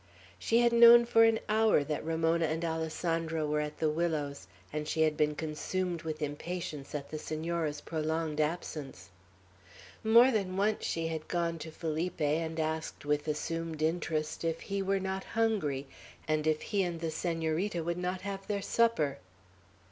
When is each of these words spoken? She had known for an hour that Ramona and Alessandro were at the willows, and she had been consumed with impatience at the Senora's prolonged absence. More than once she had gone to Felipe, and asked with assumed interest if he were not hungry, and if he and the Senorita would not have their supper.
She 0.39 0.61
had 0.61 0.73
known 0.73 1.05
for 1.05 1.25
an 1.25 1.39
hour 1.47 1.83
that 1.83 2.03
Ramona 2.03 2.47
and 2.47 2.65
Alessandro 2.65 3.45
were 3.45 3.59
at 3.61 3.77
the 3.77 3.91
willows, 3.91 4.47
and 4.73 4.87
she 4.87 5.03
had 5.03 5.15
been 5.15 5.35
consumed 5.35 6.01
with 6.01 6.23
impatience 6.23 6.95
at 6.95 7.11
the 7.11 7.19
Senora's 7.19 7.81
prolonged 7.81 8.41
absence. 8.41 9.11
More 10.03 10.31
than 10.31 10.57
once 10.57 10.85
she 10.85 11.09
had 11.09 11.27
gone 11.27 11.59
to 11.59 11.69
Felipe, 11.69 12.19
and 12.19 12.59
asked 12.59 13.05
with 13.05 13.27
assumed 13.27 13.83
interest 13.83 14.43
if 14.43 14.61
he 14.61 14.81
were 14.81 14.99
not 14.99 15.23
hungry, 15.35 15.85
and 16.27 16.47
if 16.47 16.63
he 16.63 16.81
and 16.81 16.99
the 16.99 17.11
Senorita 17.11 17.83
would 17.83 17.99
not 17.99 18.21
have 18.21 18.47
their 18.47 18.63
supper. 18.63 19.19